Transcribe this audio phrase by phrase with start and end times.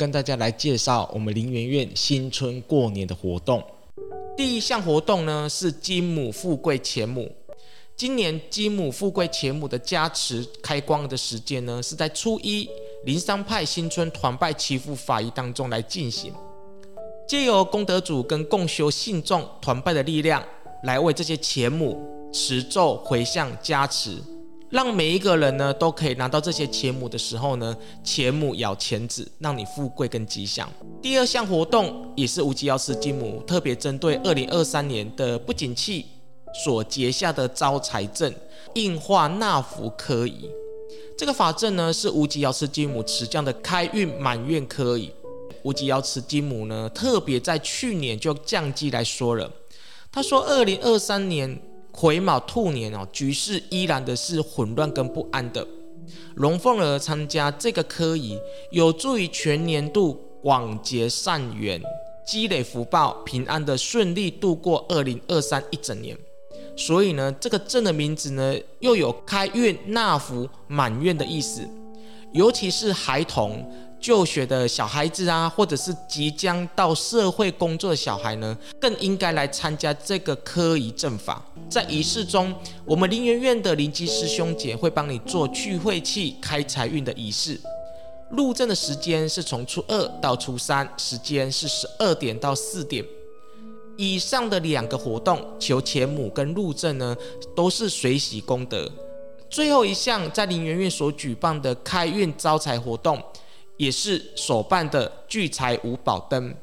[0.00, 3.62] 跟大家来介绍我们林园院新春过年的活动。
[4.34, 7.30] 第一项活动呢是金母富贵钱母。
[7.94, 12.66] 今年金母富贵钱母的加持开光的时间呢是在初一，
[13.04, 16.32] 灵山派新春团拜祈福法仪当中来进行，
[17.28, 20.42] 借由功德主跟共修信众团拜的力量，
[20.84, 24.16] 来为这些钱母持咒回向加持。
[24.70, 30.70] 让每一个人呢都可以拿到这些钱母的时候呢，钱母咬钱子，让你富贵跟吉祥。
[31.02, 36.06] 第二项活动也是无极药师金母特别针对二零二三年的不景气
[36.64, 38.32] 所结下的招财阵，
[38.74, 40.48] 硬化纳福科仪。
[41.18, 45.12] 这个法阵呢是无极药师金母持降的开运满愿科仪。
[45.64, 49.50] 无极药师金母呢特别在去年就降级来说了，
[50.12, 51.60] 他说二零二三年。
[51.92, 55.66] 癸卯兔年哦，局势依然的是混乱跟不安的。
[56.36, 58.38] 龙凤儿参加这个科仪，
[58.70, 61.80] 有助于全年度广结善缘，
[62.26, 66.16] 积累福报，平安的顺利度过二零二三一整年。
[66.76, 71.68] 所以呢，这个镇的名字呢，又有开运纳福满愿的意思，
[72.32, 73.64] 尤其是孩童。
[74.00, 81.44] 就学的小孩子啊，或者是即将到社会工作的小孩呢，更应该来参加这个科仪阵法。
[81.68, 82.54] 在仪式中，
[82.86, 87.60] 我们林园院的灵乩师兄姐会帮你做聚晦气、开财运的仪式。
[88.30, 93.04] 入阵的时间是从初二到初三，时间是十二点到四点。
[93.96, 97.14] 以上的两个活动，求钱母跟入阵呢，
[97.54, 98.90] 都是随喜功德。
[99.50, 103.22] 最后一项，在林园院所举办的开运招财活动。
[103.80, 106.54] 也是所办的聚财五宝灯，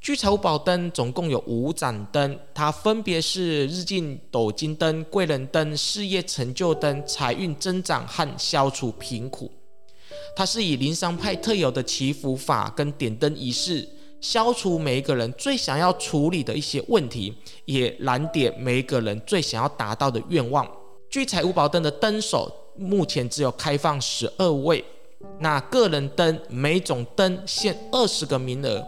[0.00, 9.48] 聚财五宝灯总共有五盏灯，它分别是日进斗金灯、贵人灯、事业成就灯、财运增长和消除贫苦。
[10.34, 13.88] 它是以灵山派特有的祈福法跟点灯仪式，
[14.20, 17.32] 消除每一个人最想要处理的一些问题，
[17.66, 20.68] 也燃点每一个人最想要达到的愿望。
[21.08, 24.84] 聚财五宝灯的灯手目前只有开放十二位。
[25.38, 28.82] 那个人灯每种灯限二十个名额，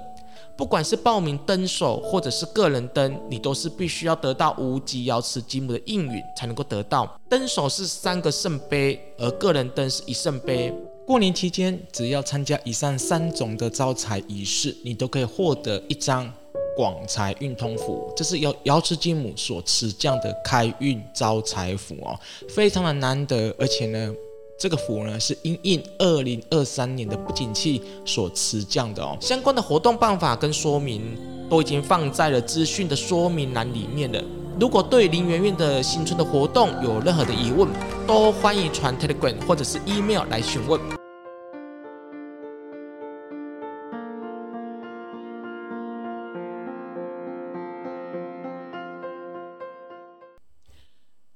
[0.57, 7.21] 不管是报名灯手或者是个人灯，你都是必须要得到无极瑶池金母的应允才能够得到。
[7.29, 10.73] 灯手是三个圣杯，而个人灯是一圣杯。
[11.07, 16.31] 过年期间，只要参加以上三种的招财仪式，你都可以获得一张
[16.77, 18.13] 广财运通符。
[18.17, 24.15] 这是由瑶池金母所持降的开运招财符哦，非常的难得，而且呢。
[24.59, 31.17] 这个符呢是因应二零二三年的不景气所持降的哦，相关的活动办法跟说明
[31.49, 34.21] 都已经放在了资讯的说明栏里面了。
[34.59, 37.69] 如果对林媛媛的新春的活动有任何的疑问，
[38.05, 40.81] 都欢迎传 Telegram 或者是 email 来询问。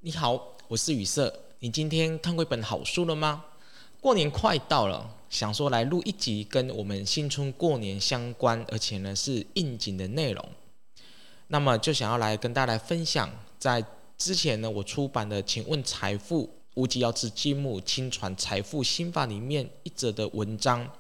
[0.01, 1.33] 你好，我是雨色。
[1.63, 3.45] 你今天看过一本好书了吗？
[4.01, 10.45] 过年快到了，想说来录一集跟我们新春过年相关，而且呢是应景的内容。
[11.47, 13.31] 那么就想要来跟大家来分享，
[13.61, 13.85] 在
[14.19, 20.91] 之前呢我出版的《请问财富无极瑶池金木亲传财富心法》里面一则的文章。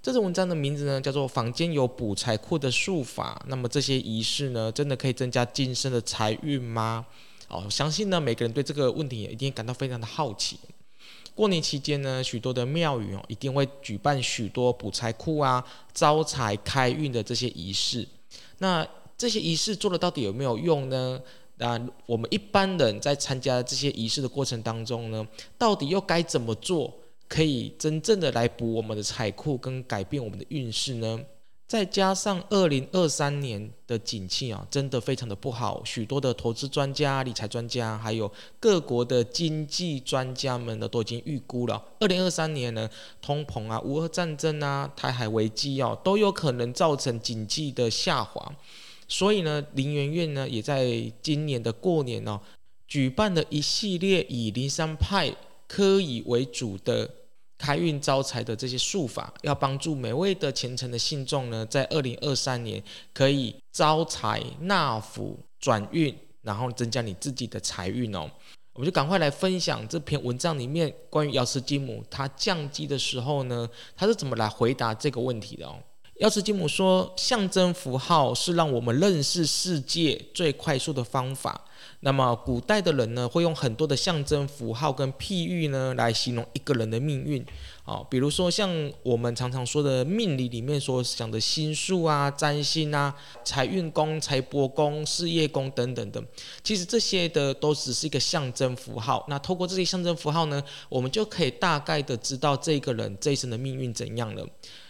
[0.00, 3.44] 这则文章的名字呢叫做“房间有补财库的术法”。
[3.50, 7.04] 那么这些仪式呢，真的可以增加今生的财运吗？
[7.48, 10.58] 哦，相信呢，每个人对这个问题也一定感到非常的好奇。
[11.34, 18.06] 过年期间呢，许多的庙宇哦，一定会举办许多补财库啊、招财开运的这些仪式。
[18.58, 18.86] 那
[19.18, 21.20] 这些仪式做了到底有没有用呢？
[21.58, 26.92] 那我们一般人在参加这些仪式的过程当中呢，到底又该怎么做，
[27.28, 31.20] 可以真正的来补我们的财库跟改变我们的运势呢？
[31.68, 35.82] 再加上二零二三年的景气啊，真的非常的不好。
[35.84, 42.88] 许多的投资专家、理财专家，还有各国的经济专家们呢，都已经预估了，二零二三年呢，
[43.20, 48.54] 通膨啊、乌俄战争啊、台海危机啊，都有可能造成经济的下滑。
[49.08, 52.40] 所以呢，林园院呢，也在今年的过年呢，
[52.86, 55.34] 举办了一系列以林山派
[55.66, 57.10] 科以为主的。
[57.58, 62.82] 开运招财的这些术法，要帮助每位的虔诚的信众呢，在二零二三年
[63.14, 68.30] 可以招财纳福转运，然后增加你自己的财运哦。
[68.74, 73.66] 我们就赶快来分享这篇文章里面关于瑶池金母他降乩的时候呢，
[73.96, 75.76] 他是怎么来回答这个问题的哦。
[76.20, 81.62] 药师金母说，象征符号是让我们认识世界最快速的方法。
[82.00, 87.44] 那么古代的人呢，会用很多的象征符号跟譬喻呢，来形容一个人的命运。
[87.84, 88.68] 啊，比如说像
[89.04, 93.14] 我们常常说的命理里面所讲的星数啊、占星啊、
[93.44, 96.24] 财运宫、财帛宫、事业宫等等等，
[96.64, 99.24] 其实这些的都只是一个象征符号。
[99.28, 104.44] 那透过这些象征符号呢，我们就可以大概的知道这个人这一生的命运怎样了。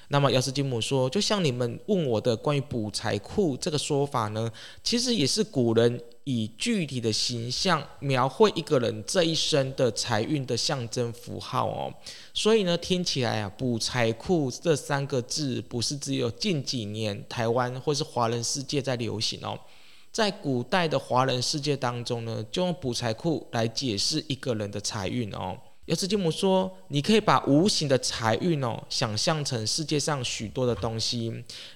[0.08, 4.50] 那么药师金姆说，就像你们问我的关于补财库这个说法呢，
[4.84, 11.92] 其实也是古人以具体的形象描绘一个人这一生的财运的象征符号哦。
[12.32, 19.58] 所以呢，听起来啊，补财库这三个字不是只有近几年台湾或是华人世界在流行哦，
[20.12, 25.58] 在古代的华人世界当中呢，就用补财库来解释一个人的财运哦。
[25.86, 31.32] 药师金母说：“你可以把无形的财运哦，想象成世界上许多的东西。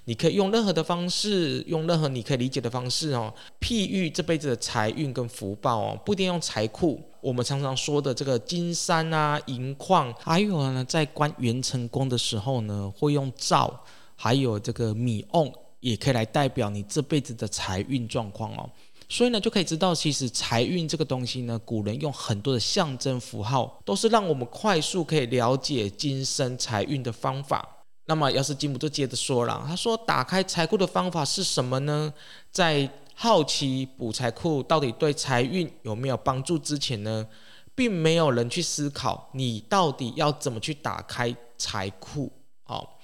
[0.06, 7.00] 你可以用任何的方式，用任何你可以理解的方式哦，譬喻这辈子的财运跟福报哦，不一定用财库。
[7.20, 13.84] 我们常常说的这个金山啊、银矿，还有呢，在观元辰宫的时候呢，会用灶，
[14.16, 18.68] 还有这个米瓮，也可以来代表你这辈子的财运状况哦。”
[19.12, 27.68] 所以呢，就可以知道，其实财运这个东西呢，古人用很多的象征符号，都是让我们快速可以了解今生财运的方法。
[28.06, 32.12] 那么，要是金母就接着说了，他说：“打开财库的方法是什么呢？
[32.52, 37.26] 在好奇补财库到底对财运有没有帮助之前呢，
[37.74, 42.32] 并没有人去思考你到底要怎么去打开财库。”
[42.62, 43.00] 好，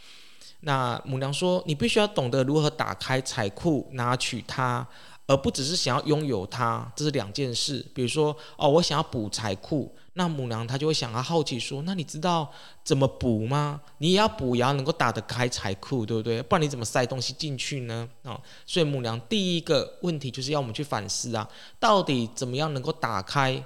[0.61, 4.87] 那母娘说：“你必须要懂得如何打开财库，拿取它。”
[5.27, 7.85] 而不只是想要拥有它，这是两件事。
[7.93, 12.49] 比如说，哦，我想要补财库，那母娘她就会想要好奇说，那你知道
[12.85, 13.81] 怎么补吗？
[13.99, 16.41] 你也要补，也要能够打得开财库，对不对？
[16.43, 18.09] 不然你怎么塞东西进去呢？
[18.23, 21.49] 啊、哦，所以母娘第一个问题就是要我们去反思啊，
[21.81, 23.61] 到底怎么样能够打开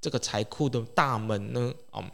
[0.00, 1.72] 这个财库的大门呢？
[1.92, 2.04] 哦，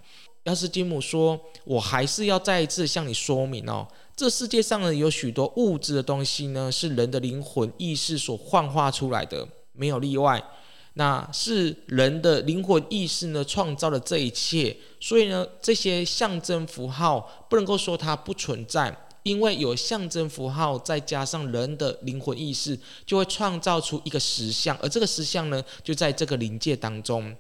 [0.45, 3.87] 要是金母说，我还是要再一次向你说明哦。
[4.15, 10.43] 这世界上呢，有许多物质的东西呢，是人的灵魂意识所幻化出来的，没有例外。
[10.95, 14.77] 那是人的灵魂意识呢，创造了这一切。
[15.01, 27.35] 所以呢，这些象征符号不能够说它不存在，因为有象征符号，再加上人的灵魂意识，就会创造出一个实像，而这个实像呢，就在这个灵界当中。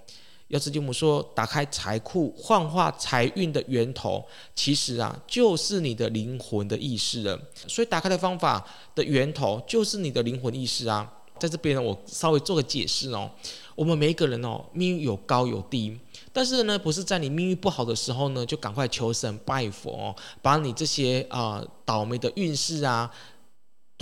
[0.53, 4.23] 药师金母说：“打开财库，幻化财运的源头，
[4.55, 7.41] 其实啊，就是你的灵魂的意识了。
[7.67, 8.63] 所以，打开的方法
[8.95, 11.11] 的源头，就是你的灵魂意识啊。
[11.39, 13.31] 在这边呢，我稍微做个解释哦。
[13.75, 15.99] 我们每一个人哦，命运有高有低，
[16.35, 23.11] 但是呢，不是在你命运不好的时候呢，就赶快求神拜佛哦，把你这些啊、倒霉的运势啊。”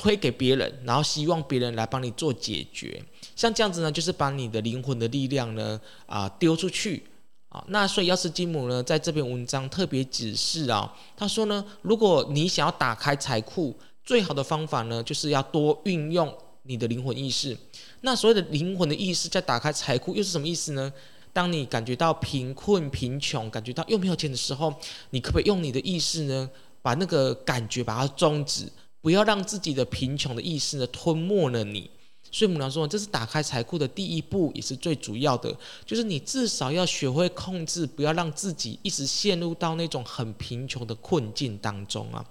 [0.01, 3.05] 推给别人，然后希望别人来帮你做解决，
[3.37, 7.03] 像这样子呢，就是把你的灵魂的力量呢啊丢出去
[7.51, 7.63] 啊。
[7.69, 17.55] 那所以药师金姆呢，在这篇文章特别指示啊，他说呢，如果你想要打开财库，最好的方法呢，就是要多运用你的灵魂意识。
[18.01, 20.91] 那所谓的灵魂的意识在打开财库又是什么意思呢？
[21.35, 24.73] 当你感觉到贫困、贫穷，感觉到又没有钱的时候，
[25.11, 26.49] 你可不可以用你的意识呢，
[26.81, 28.67] 把那个感觉把它终止？
[29.03, 31.91] 不要让自己的贫穷的意识呢吞没了你，
[32.31, 35.57] 所以母娘说，这是打开财库的第一步，也是最主要的，
[35.87, 42.25] 就是你至少要学会控制，不要让自己一直陷入到那种很贫穷的困境当中啊。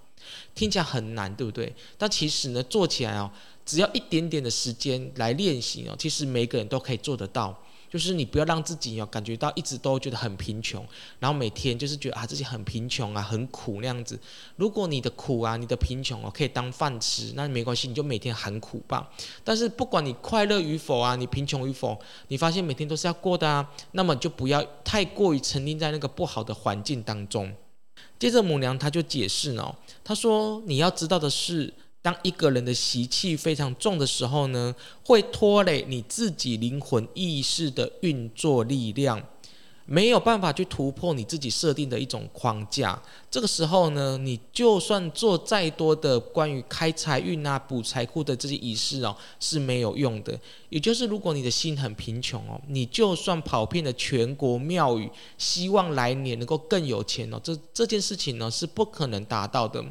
[0.54, 1.74] 听起来很难，对不对？
[1.98, 3.32] 但其实呢，做起来哦，
[3.66, 7.58] 只要一点点的时间来练习哦，其实每个人都可以做得到。
[7.90, 10.86] 就是你不要让自己哦感觉到一直都觉得很贫穷，
[11.20, 14.20] 然后每天就是觉得啊自己很贫穷啊很苦那样子。
[14.56, 19.12] 如果你的苦啊你的贫穷哦可以当饭吃，那没关系，你就每天喊苦吧。
[19.44, 27.52] 但是不管你快乐与否啊，你贫穷与否，你发现每天都是要过的啊，那么就不要太过于沉浸在那个不好的环境当中。
[28.20, 31.74] 接着母娘她就解释哦，她说你要知道的是。
[32.02, 39.22] 当一个人的习气非常重的时候呢，会拖累你自己灵魂意识的运作力量，
[39.86, 42.98] 没有办法去突破你自己设定的一种框架。
[43.30, 50.40] 这个时候呢，你就算做再多的关于开财运啊、补财库的这些仪式哦，是没有用的。
[50.70, 59.84] 也就是，如果你的心很贫穷哦，你就算跑遍了全国庙宇，希望来年能够更有钱哦，这这件事情呢是不可能达到的。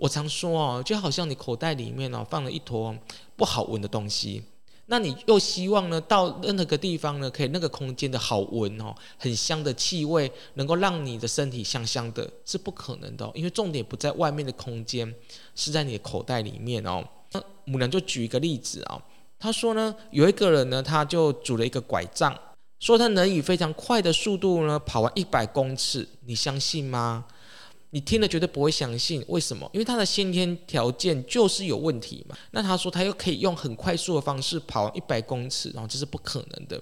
[0.00, 2.96] 我常说哦，就好像你口袋里面哦放了一坨
[3.36, 4.42] 不好闻的东西，
[4.86, 15.14] 那你又希望呢，到任何个地方呢，可以那个空间的好闻哦，很香的气味，能够让你的身体香香的，是不可能的，因为重点不在外面的空间，
[15.54, 17.06] 是在你的口袋里面哦。
[17.32, 18.98] 那母娘就举一个例子啊，
[19.38, 22.34] 他说呢，有一个人呢，他就拄了一个拐杖，
[22.78, 27.26] 说他能以非常快的速度呢跑完一百公尺，你相信吗？
[27.90, 29.68] 你听了绝对不会相信，为什么？
[29.72, 32.36] 因为他的先天条件就是有问题嘛。
[32.52, 36.80] 那他说他又可以用很快速的方式跑完一百公尺，然后这是不可能的。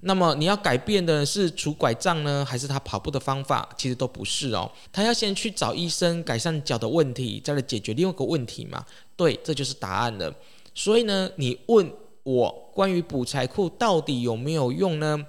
[0.00, 3.68] 那么你要改变的是拄拐杖呢，还是他跑步的方法？
[3.78, 4.70] 其实都不是哦。
[4.92, 8.84] 他要先去找医生改善脚的问题，再来解决另外一个问题嘛。
[9.16, 10.32] 对，这就是答案了。
[10.74, 11.90] 所以呢，你问
[12.24, 15.26] 我关于补财库到底有没有用呢？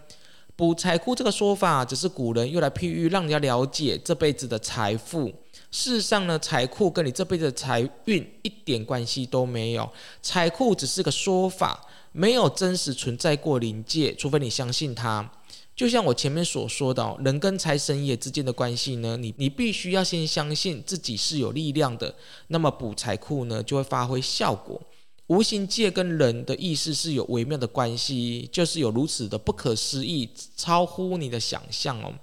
[0.58, 5.32] 补财库这个说法，只是古人用来譬喻，让人家了解这辈子的财富。
[5.70, 9.88] 事实上呢，财库跟你这辈子的财运一点关系都没有。
[10.24, 15.32] 财库只是个说法，没有真实存在过灵界，除非你相信它。
[15.76, 22.16] 就像我前面所说的，人跟财神爷之间的关系呢，你你必须要先相信自己是有力量的，
[22.48, 24.82] 那么补财库呢，就会发挥效果。
[25.28, 32.14] 无形界跟人的意识是有微妙的关系，就是有如此的不可思议，超乎你的想象哦。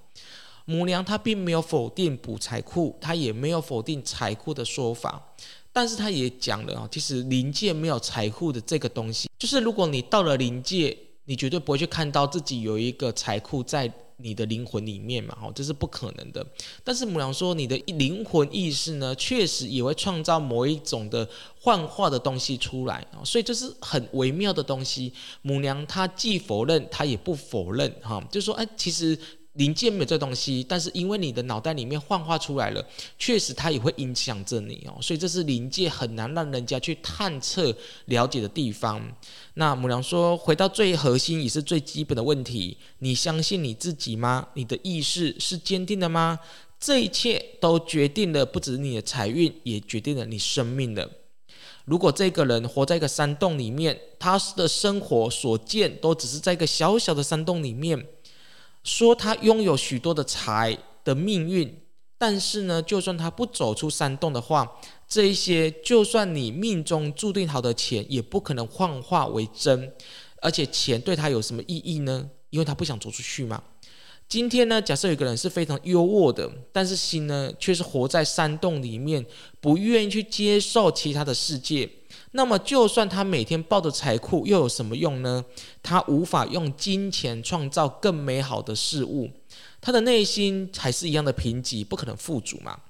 [0.65, 5.23] 母娘她并没有否定补财库，她也没有否定财库的说法，
[5.73, 10.97] 但是她也讲了啊，其实灵界没有财库的这个东西，就是如果你到了灵界，
[11.27, 13.93] 你绝对不会去看到自己有一个财库在。
[14.25, 16.45] 你的灵魂里面嘛，哈，这是不可能的。
[16.83, 21.29] 但是母娘说，你的灵魂意识呢，确实也会创造某一种的
[21.61, 25.13] 幻化的东西出来啊，所以这是很微妙的东西。
[25.43, 29.19] 母娘她既否认，她也不否认，哈，就说，哎，其实。
[29.55, 32.85] 灵界没有这东西，但是因为你的脑袋里面幻化出来了，
[33.17, 37.73] 确实它也会影响着你哦，所以这是灵界很难让人家去探测
[38.07, 39.01] 了解的地方。
[39.55, 44.49] 那母娘说，回到最核心也是最基本的问题：你相信你自己吗？
[44.55, 46.41] 你的意识是坚定的吗？
[46.81, 51.09] 这一切都决定了不止你的财运，也决定了你生命的。
[51.85, 58.05] 如果这个人活在一个山洞里面，他的生活所见都只是在一个小小的山洞里面。
[58.85, 61.81] 说他拥有许多的财的命运，
[62.17, 69.93] 但是呢，就算他不走出山洞的话，这一些就算你命中注定好的钱，也不可能幻化为真。
[70.43, 72.29] 而且钱对他有什么意义呢？
[72.51, 73.63] 因为他不想走出去嘛。
[74.29, 79.25] 今天呢，假设有一个人是非常优渥的，但是心呢却是活在山洞里面，
[79.61, 81.89] 不愿意去接受其他的世界。
[82.37, 85.45] 那么，就算他每天抱着财库，又有什么用呢？
[85.85, 89.31] 他无法用金钱创造更美好的事物，
[89.81, 92.81] 他的内心还是一样的贫瘠，不可能富足嘛。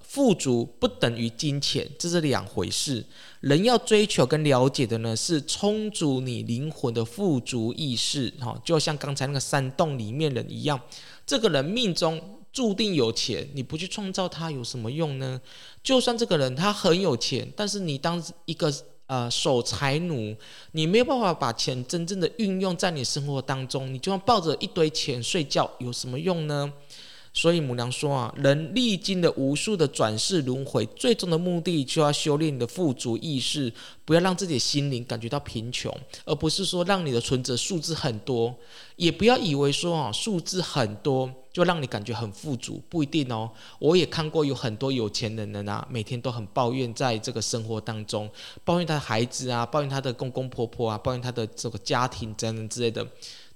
[0.00, 3.04] 富足不等于金钱，这是两回事。
[3.40, 8.32] 人要追求跟了解的呢，是充足你灵魂的富足意识。
[8.40, 10.80] 哈，就像刚才那个山洞里面人一样，
[11.26, 12.38] 这个人命中。
[12.52, 15.40] 注定有钱，你不去创造它有什么用呢？
[15.82, 18.72] 就算这个人他很有钱，但是你当一个
[19.06, 20.36] 呃守财奴，
[20.72, 26.72] 你没有办法把钱真正的运用在你生活当中，你就要抱着一堆钱睡觉，有什么用呢？
[27.34, 33.72] 所以母娘说啊，人历经了无数的转世轮回，最终的目的就要修炼你的富足意识，
[34.04, 35.90] 不要让自己的心灵感觉到贫穷，
[36.26, 38.54] 而不是说让你的存折数字很多，
[38.96, 43.50] 也不要以为说啊数字很多就让你感觉很富足，不一定哦。
[43.78, 48.30] 我也看过有很多有钱的人呢啊，每天都很抱怨，在这个生活当中
[48.62, 53.06] 抱怨他的孩子啊，抱怨他的公公婆婆啊，抱怨他的这个家庭等等之类的，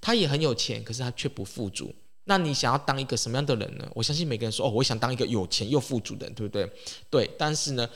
[0.01, 1.95] 他也很有钱，可是他却不富足。
[2.29, 3.89] 那你想要当一个什么样的人呢？
[3.95, 6.69] 我相信每个人说哦，我想当一个有钱又富足的人，对不对？
[7.09, 7.89] 对，但是呢，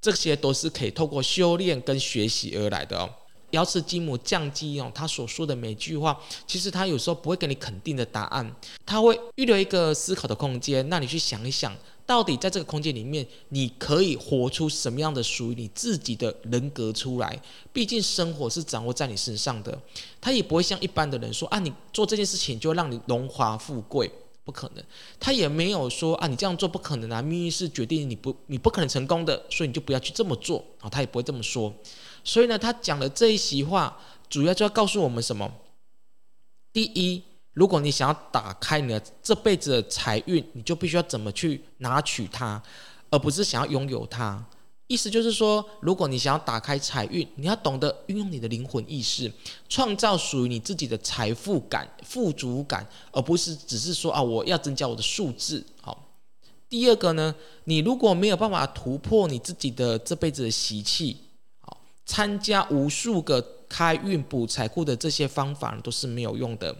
[0.00, 3.08] 这些都是可以透过修炼跟学习而来的哦。
[3.52, 11.74] 瑶池金母降基哦，他所说的每句话，其实他有时候不会给你肯定的答案，他会预留一个思考的空间，让你去想一想。
[12.06, 17.42] 到底在这个空间里面，你可以活出什么样的属于你自己的人格出来？
[17.72, 19.76] 毕竟生活是掌握在你身上的，
[20.20, 24.08] 他也不会像一般的人说啊，你做这件事情就让你荣华富贵，
[24.44, 24.84] 不可能。
[25.18, 31.74] 他也没有说啊，你这样做不可能啊，命运是决定你不你不可能成功的，所以你就不要去这么做啊，他也不会这么说。
[32.22, 35.52] 所以呢，他讲的这一席话，主要就要告诉我们什么？
[36.72, 37.22] 第一。
[37.56, 42.62] 如果你想要打开你的这辈子的财运，你就必须要怎么去拿取它，
[43.08, 44.44] 而不是想要拥有它。
[44.88, 49.32] 意思就是说，如果你想要打开财运，你要懂得运用你的灵魂意识，
[49.70, 55.64] 创造属于你自己的财富感、富足感，而不是只是说啊，我要增加我的数字。
[55.80, 56.06] 好，
[56.68, 57.34] 第二个呢，
[57.64, 61.16] 你如果没有办法突破你自己的这辈子的习气，
[61.60, 63.56] 好，参加无数个。
[63.68, 66.72] 开运补财库的这些方法都是没有用的。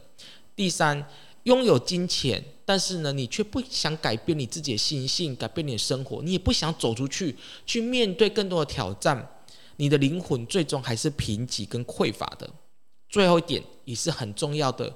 [0.56, 1.06] 第三，
[1.42, 7.36] 拥有金钱，但是呢，你却不想改变你自己的心性，改变你的生活，你也不想走出去，
[7.66, 9.28] 去面对更多的挑战，
[9.76, 12.48] 你的灵魂最终还是贫瘠跟匮乏的。
[13.08, 14.92] 最后一点也是很重要的。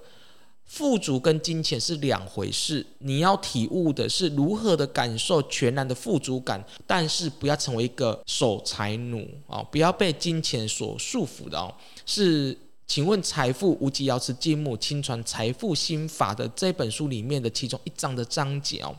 [0.64, 11.75] 富足跟金钱是两回事，你要体悟的是如何的感受全然的富足感，但是不要成为一个守财奴啊，不要被金钱所束缚的哦。
[12.07, 12.57] 是，
[12.90, 18.92] 请问财富无极瑶池金母亲传财富心法的这本书里面的其中一章的章节哦。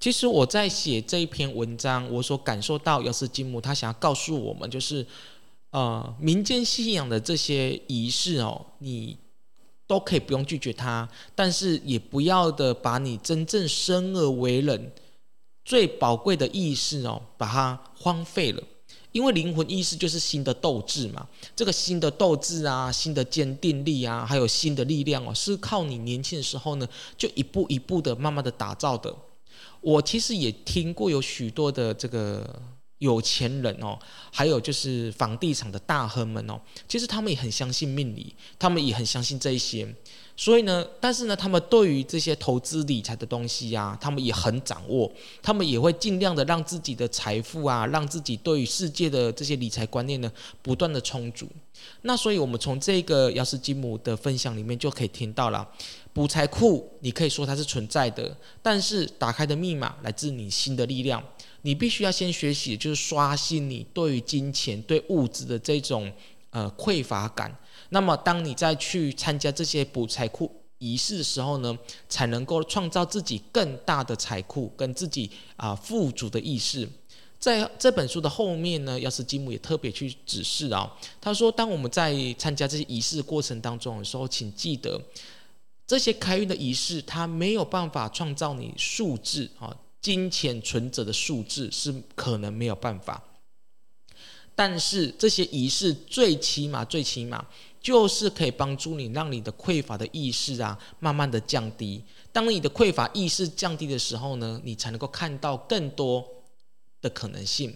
[0.00, 5.06] 其实我在写这一篇文章，我所感受到瑶池金母他想要告诉我们，就是
[5.70, 9.16] 呃民间信仰的这些仪式哦，你。
[9.88, 14.90] 都可以不用拒绝他，但是也不要的把你真正生而为人
[15.64, 18.60] 最宝贵的意识哦，把它荒废了。
[19.16, 29.16] 因为灵魂意识就是新的斗志嘛，这个新的斗志啊，新的坚定力啊，还有新的力量哦，是靠你年轻的时候呢，就一步一步的慢慢的打造的。
[29.80, 32.62] 我其实也听过有许多的这个。
[32.98, 33.98] 有钱人哦，
[34.32, 36.58] 还有就是房地产的大亨们哦，
[36.88, 39.86] 其实他们也很相信命理，他们也很相信这一些，
[40.38, 45.10] 所以呢，但是呢，他们对于这些投资理财的东西呀，他们也很掌握，
[45.42, 51.48] 他们也会尽量的让自己的财富啊，让自己对于世界的这些理财观念呢，不断的充足。
[52.02, 55.66] 那所以，我们从这个瑶池金姆的分享里面就可以听到了，
[56.12, 61.22] 补财库，你可以说它是存在的，但是打开的密码来自你心的力量。
[61.62, 66.12] 你必须要先学习，就是刷新你对于金钱、对物质的这种
[66.50, 67.52] 呃匮乏感。
[67.90, 71.76] 那么，当你再去参加这些补财库仪式的时候呢，
[72.08, 76.88] 才能够创造自己更大的财库跟自己啊、富足的意识。
[77.38, 80.90] 在这本书的后面呢，要是吉姆也特别去指示啊，
[81.20, 85.00] 他说，当我们在参加这些仪式过程当中的时候，请记得
[85.86, 89.76] 这些开运的仪式，它没有办法创造你数字啊。
[90.02, 93.20] 金钱存折的数字是可能没有办法，
[94.54, 97.44] 但是这些仪式最起码最起码
[97.86, 102.02] 就是可以帮助你，让你的匮乏的意识啊，慢慢的降低。
[102.32, 106.26] 当你的匮乏意识降低的时候呢，你才能够看到更多
[107.00, 107.72] 的可能性。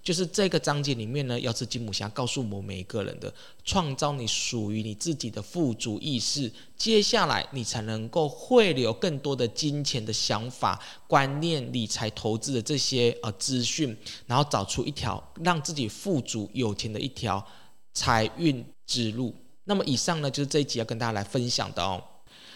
[0.00, 3.34] 就是这个章节里面呢，要是金母侠告诉我们每一个人的，
[3.64, 13.96] 创造你属于你自己的富足意识，接下来你才能够汇流更多的金钱的想法、观念、理财投资的这些呃资讯，
[14.28, 17.44] 然后找出一条让自己富足有钱的一条
[17.92, 19.34] 财运之路。
[19.68, 22.02] 那么以上呢，就是这一集要跟大家来分享的哦。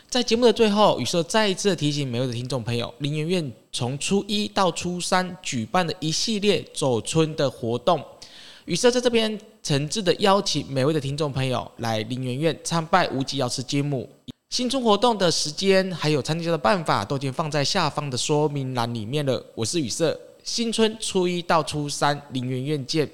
[0.09, 8.03] 在节目的最后，宇色再一次提醒每位的听众朋友，林园院从初一到初三举办的一系列走春的活动，
[8.65, 14.09] 宇色在这边诚挚的邀请每位的听众朋友来林园院参拜无极瑶池金母。
[14.49, 19.43] 新春活动的时间还有参加的办法都已经放在下方的说明栏里面了。
[19.55, 23.11] 我是宇色，新春初一到初三林园院见。